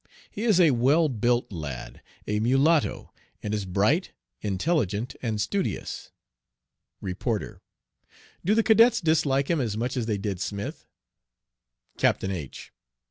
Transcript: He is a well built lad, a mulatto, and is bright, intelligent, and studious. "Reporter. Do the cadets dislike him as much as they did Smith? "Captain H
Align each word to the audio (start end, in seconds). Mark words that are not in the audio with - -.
He 0.31 0.45
is 0.45 0.59
a 0.59 0.71
well 0.71 1.09
built 1.09 1.51
lad, 1.51 2.01
a 2.27 2.39
mulatto, 2.39 3.13
and 3.43 3.53
is 3.53 3.65
bright, 3.65 4.13
intelligent, 4.41 5.15
and 5.21 5.39
studious. 5.39 6.09
"Reporter. 7.01 7.61
Do 8.43 8.55
the 8.55 8.63
cadets 8.63 8.99
dislike 8.99 9.47
him 9.47 9.61
as 9.61 9.77
much 9.77 9.95
as 9.95 10.07
they 10.07 10.17
did 10.17 10.39
Smith? 10.39 10.87
"Captain 11.99 12.31
H 12.31 12.71